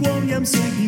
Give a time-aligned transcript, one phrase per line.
[0.00, 0.87] 光阴虽已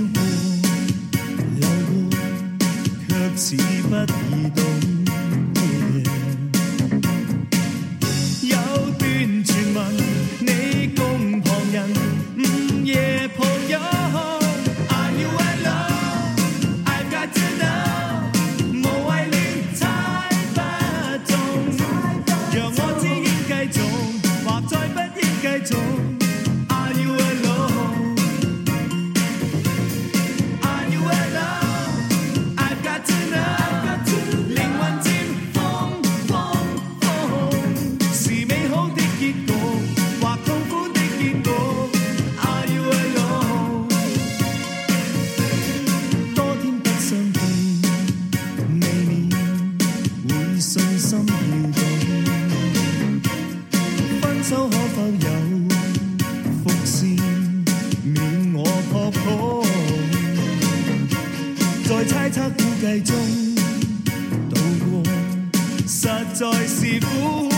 [66.11, 67.50] 实在是苦。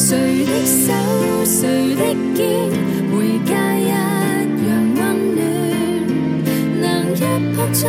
[0.00, 2.02] 谁的手谁的
[2.34, 2.46] 肩
[3.12, 3.94] 回家一样
[4.96, 4.98] 温
[5.34, 5.38] 暖
[6.80, 7.20] 能一
[7.54, 7.86] 扑进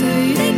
[0.00, 0.49] say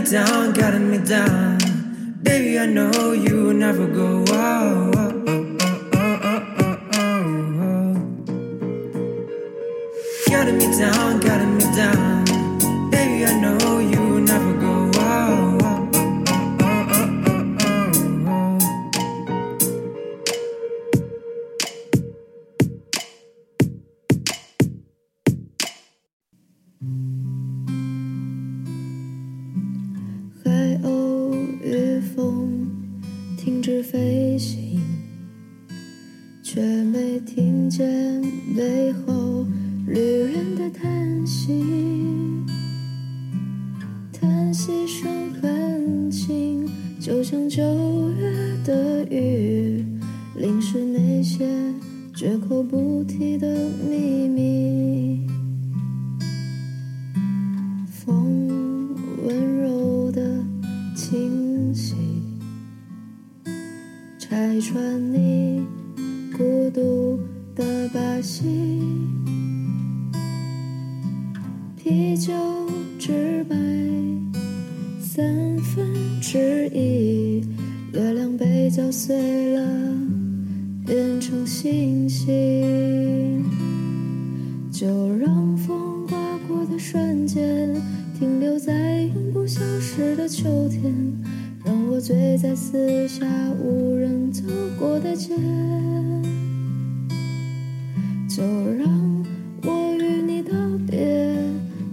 [0.00, 1.58] me down, getting me down.
[2.22, 5.19] Baby, I know you will never go out.
[68.20, 68.44] 可惜，
[71.74, 72.34] 啤酒
[72.98, 73.56] 只买
[75.00, 75.86] 三分
[76.20, 77.42] 之一，
[77.94, 79.66] 月亮被嚼碎了，
[80.84, 83.42] 变成星星。
[84.70, 84.86] 就
[85.16, 87.74] 让风刮过的瞬间，
[88.18, 90.94] 停留在永不消失的秋天，
[91.64, 93.24] 让我醉在四下
[93.64, 94.42] 无人走
[94.78, 95.34] 过的街。
[98.40, 98.88] 就让
[99.64, 100.54] 我与你道
[100.88, 100.96] 别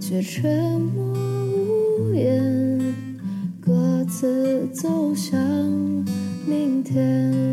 [0.00, 1.12] 却沉默
[2.00, 2.80] 无言
[3.60, 5.38] 各自走向
[6.46, 7.47] 明天。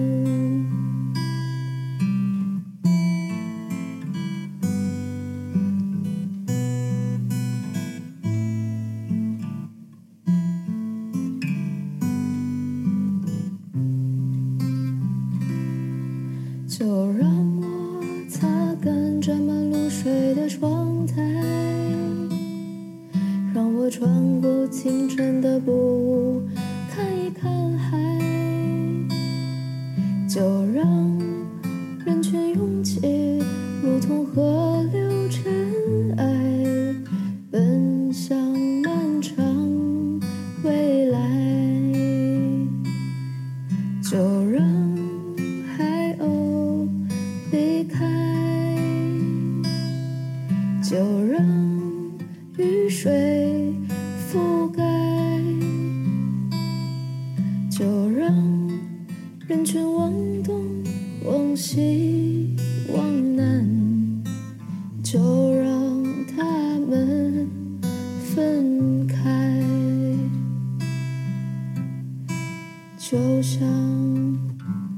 [73.07, 73.62] 就像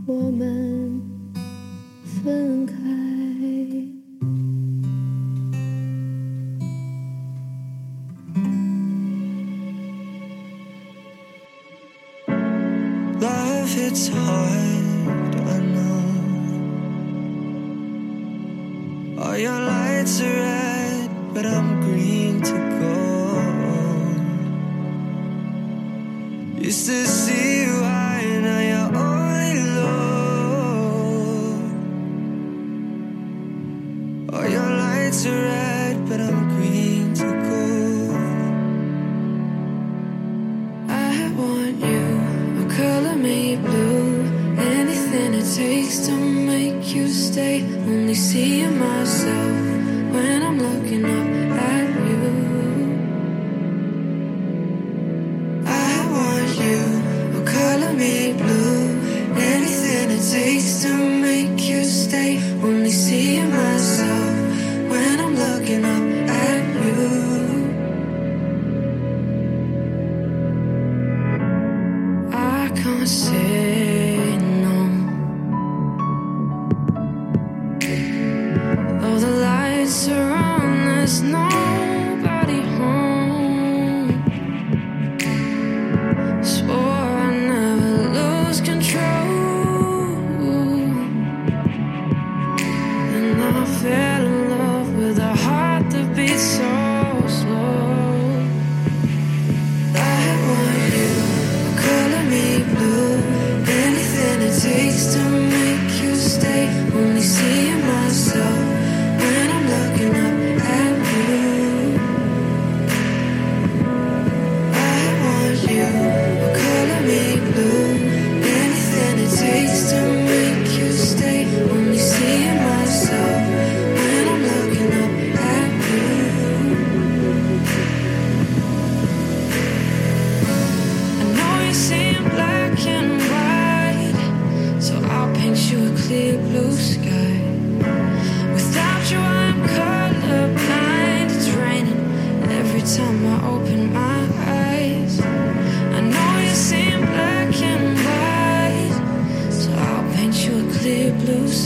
[0.06, 1.02] 我们
[2.06, 3.07] 分开。
[73.48, 73.87] care.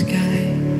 [0.01, 0.70] sky.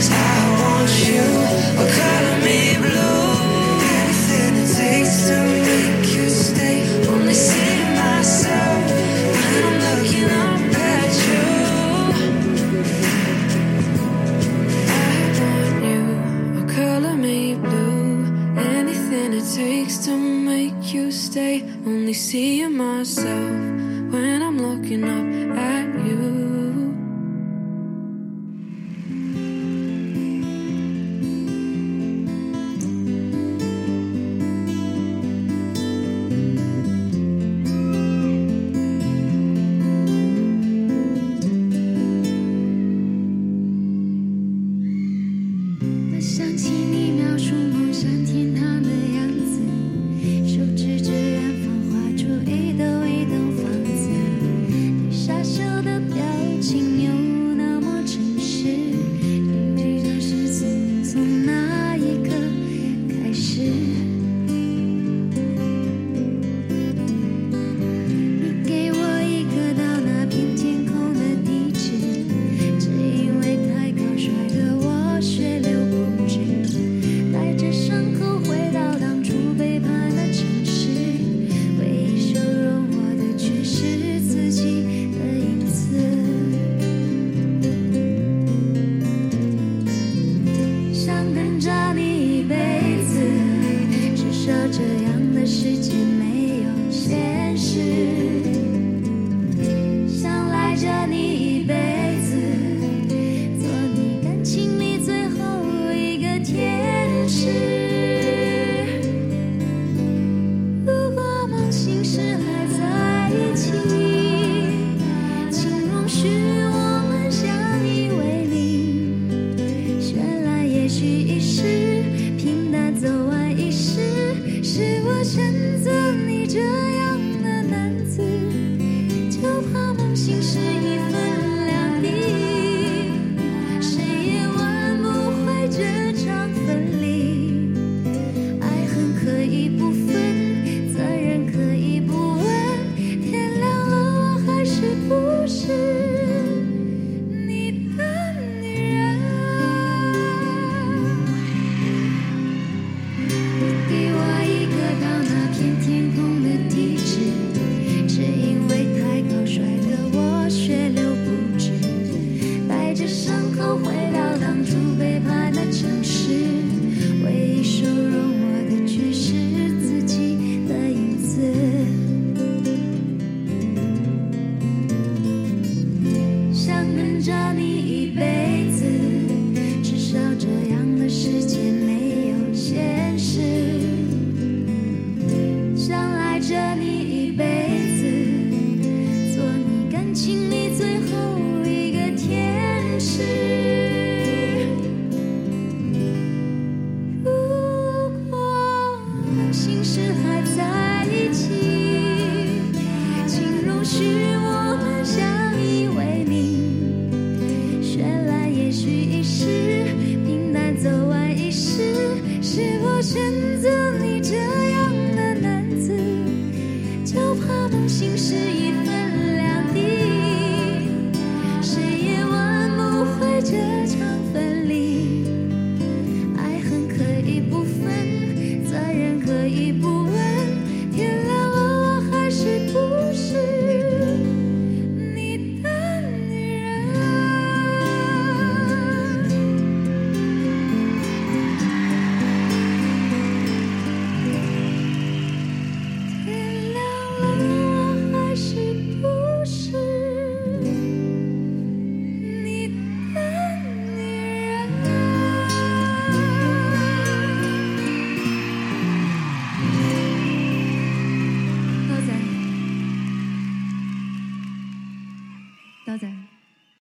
[0.00, 0.39] Cause I